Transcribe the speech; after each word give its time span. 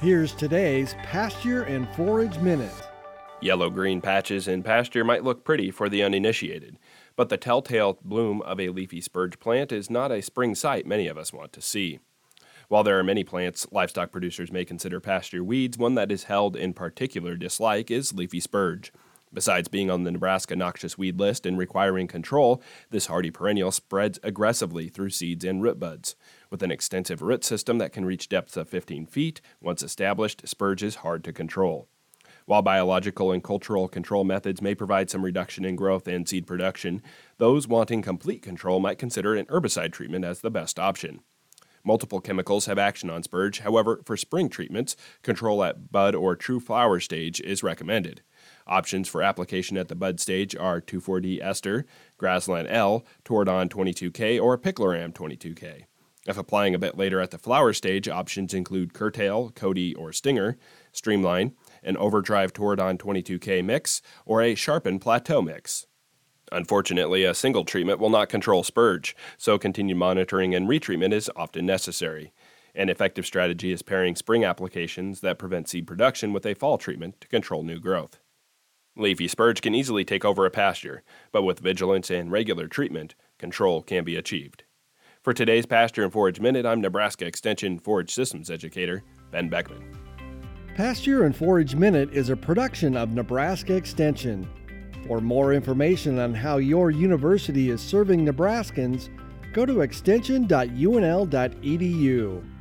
Here's 0.00 0.34
today's 0.34 0.92
Pasture 1.04 1.62
and 1.62 1.88
Forage 1.94 2.38
Minute. 2.40 2.70
Yellow 3.40 3.70
green 3.70 4.02
patches 4.02 4.46
in 4.46 4.62
pasture 4.62 5.04
might 5.04 5.24
look 5.24 5.42
pretty 5.42 5.70
for 5.70 5.88
the 5.88 6.02
uninitiated, 6.02 6.78
but 7.16 7.30
the 7.30 7.38
telltale 7.38 7.98
bloom 8.04 8.42
of 8.42 8.60
a 8.60 8.68
leafy 8.68 9.00
spurge 9.00 9.40
plant 9.40 9.72
is 9.72 9.88
not 9.88 10.12
a 10.12 10.20
spring 10.20 10.54
sight 10.54 10.84
many 10.86 11.06
of 11.08 11.16
us 11.16 11.32
want 11.32 11.54
to 11.54 11.62
see. 11.62 11.98
While 12.68 12.84
there 12.84 12.98
are 12.98 13.04
many 13.04 13.24
plants 13.24 13.66
livestock 13.72 14.12
producers 14.12 14.52
may 14.52 14.66
consider 14.66 15.00
pasture 15.00 15.42
weeds, 15.42 15.78
one 15.78 15.94
that 15.94 16.12
is 16.12 16.24
held 16.24 16.56
in 16.56 16.74
particular 16.74 17.34
dislike 17.34 17.90
is 17.90 18.12
leafy 18.12 18.40
spurge. 18.40 18.92
Besides 19.32 19.68
being 19.68 19.90
on 19.90 20.04
the 20.04 20.10
Nebraska 20.10 20.56
noxious 20.56 20.96
weed 20.96 21.18
list 21.18 21.46
and 21.46 21.58
requiring 21.58 22.06
control, 22.06 22.62
this 22.90 23.06
hardy 23.06 23.30
perennial 23.30 23.70
spreads 23.70 24.18
aggressively 24.22 24.88
through 24.88 25.10
seeds 25.10 25.44
and 25.44 25.62
root 25.62 25.78
buds. 25.78 26.14
With 26.50 26.62
an 26.62 26.70
extensive 26.70 27.22
root 27.22 27.44
system 27.44 27.78
that 27.78 27.92
can 27.92 28.04
reach 28.04 28.28
depths 28.28 28.56
of 28.56 28.68
15 28.68 29.06
feet, 29.06 29.40
once 29.60 29.82
established, 29.82 30.46
spurge 30.46 30.82
is 30.82 30.96
hard 30.96 31.24
to 31.24 31.32
control. 31.32 31.88
While 32.46 32.62
biological 32.62 33.32
and 33.32 33.42
cultural 33.42 33.88
control 33.88 34.22
methods 34.22 34.62
may 34.62 34.74
provide 34.74 35.10
some 35.10 35.24
reduction 35.24 35.64
in 35.64 35.74
growth 35.74 36.06
and 36.06 36.28
seed 36.28 36.46
production, 36.46 37.02
those 37.38 37.66
wanting 37.66 38.02
complete 38.02 38.40
control 38.40 38.78
might 38.78 38.98
consider 38.98 39.34
an 39.34 39.46
herbicide 39.46 39.92
treatment 39.92 40.24
as 40.24 40.40
the 40.40 40.50
best 40.50 40.78
option. 40.78 41.20
Multiple 41.86 42.20
chemicals 42.20 42.66
have 42.66 42.80
action 42.80 43.10
on 43.10 43.22
spurge, 43.22 43.60
however, 43.60 44.02
for 44.04 44.16
spring 44.16 44.48
treatments, 44.48 44.96
control 45.22 45.62
at 45.62 45.92
bud 45.92 46.16
or 46.16 46.34
true 46.34 46.58
flower 46.58 46.98
stage 46.98 47.40
is 47.42 47.62
recommended. 47.62 48.22
Options 48.66 49.06
for 49.06 49.22
application 49.22 49.76
at 49.76 49.86
the 49.86 49.94
bud 49.94 50.18
stage 50.18 50.56
are 50.56 50.80
2,4-D 50.80 51.40
ester, 51.40 51.86
Graslan 52.18 52.66
L, 52.68 53.06
Tordon 53.24 53.68
22K, 53.68 54.42
or 54.42 54.58
Picloram 54.58 55.12
22K. 55.12 55.84
If 56.26 56.36
applying 56.36 56.74
a 56.74 56.78
bit 56.80 56.98
later 56.98 57.20
at 57.20 57.30
the 57.30 57.38
flower 57.38 57.72
stage, 57.72 58.08
options 58.08 58.52
include 58.52 58.92
Curtail, 58.92 59.50
Cody, 59.50 59.94
or 59.94 60.12
Stinger, 60.12 60.58
Streamline, 60.90 61.52
an 61.84 61.96
Overdrive 61.98 62.52
Tordon 62.52 62.98
22K 62.98 63.64
mix, 63.64 64.02
or 64.24 64.42
a 64.42 64.56
sharpened 64.56 65.02
Plateau 65.02 65.40
mix. 65.40 65.86
Unfortunately, 66.52 67.24
a 67.24 67.34
single 67.34 67.64
treatment 67.64 67.98
will 67.98 68.10
not 68.10 68.28
control 68.28 68.62
spurge, 68.62 69.16
so 69.36 69.58
continued 69.58 69.96
monitoring 69.96 70.54
and 70.54 70.68
retreatment 70.68 71.12
is 71.12 71.30
often 71.34 71.66
necessary. 71.66 72.32
An 72.74 72.88
effective 72.88 73.26
strategy 73.26 73.72
is 73.72 73.82
pairing 73.82 74.14
spring 74.16 74.44
applications 74.44 75.20
that 75.22 75.38
prevent 75.38 75.68
seed 75.68 75.86
production 75.86 76.32
with 76.32 76.46
a 76.46 76.54
fall 76.54 76.78
treatment 76.78 77.20
to 77.20 77.28
control 77.28 77.62
new 77.62 77.80
growth. 77.80 78.20
Leafy 78.96 79.28
spurge 79.28 79.60
can 79.60 79.74
easily 79.74 80.04
take 80.04 80.24
over 80.24 80.46
a 80.46 80.50
pasture, 80.50 81.02
but 81.32 81.42
with 81.42 81.58
vigilance 81.58 82.10
and 82.10 82.30
regular 82.30 82.68
treatment, 82.68 83.14
control 83.38 83.82
can 83.82 84.04
be 84.04 84.16
achieved. 84.16 84.64
For 85.22 85.32
today's 85.32 85.66
Pasture 85.66 86.04
and 86.04 86.12
Forage 86.12 86.38
Minute, 86.38 86.64
I'm 86.64 86.80
Nebraska 86.80 87.26
Extension 87.26 87.78
Forage 87.78 88.14
Systems 88.14 88.50
Educator 88.50 89.02
Ben 89.32 89.48
Beckman. 89.48 89.82
Pasture 90.76 91.24
and 91.24 91.34
Forage 91.34 91.74
Minute 91.74 92.10
is 92.12 92.28
a 92.28 92.36
production 92.36 92.96
of 92.96 93.10
Nebraska 93.10 93.74
Extension. 93.74 94.48
For 95.06 95.20
more 95.20 95.52
information 95.52 96.18
on 96.18 96.34
how 96.34 96.56
your 96.56 96.90
university 96.90 97.70
is 97.70 97.80
serving 97.80 98.26
Nebraskans, 98.26 99.08
go 99.52 99.64
to 99.64 99.82
extension.unl.edu. 99.82 102.55